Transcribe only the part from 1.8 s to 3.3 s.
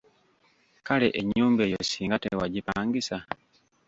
singa tewagipangisa.